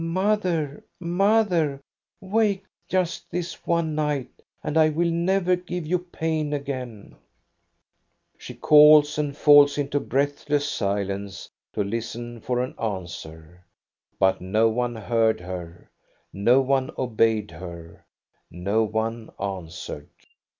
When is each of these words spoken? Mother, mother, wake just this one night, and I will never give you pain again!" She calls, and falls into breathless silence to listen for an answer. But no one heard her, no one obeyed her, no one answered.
Mother, 0.03 0.83
mother, 0.99 1.79
wake 2.19 2.65
just 2.87 3.29
this 3.29 3.67
one 3.67 3.93
night, 3.93 4.41
and 4.63 4.75
I 4.75 4.89
will 4.89 5.11
never 5.11 5.55
give 5.55 5.85
you 5.85 5.99
pain 5.99 6.53
again!" 6.53 7.15
She 8.39 8.55
calls, 8.55 9.19
and 9.19 9.37
falls 9.37 9.77
into 9.77 9.99
breathless 9.99 10.67
silence 10.67 11.51
to 11.73 11.83
listen 11.83 12.39
for 12.41 12.61
an 12.63 12.73
answer. 12.79 13.63
But 14.17 14.41
no 14.41 14.69
one 14.69 14.95
heard 14.95 15.39
her, 15.39 15.91
no 16.33 16.61
one 16.61 16.89
obeyed 16.97 17.51
her, 17.51 18.07
no 18.49 18.81
one 18.83 19.29
answered. 19.39 20.09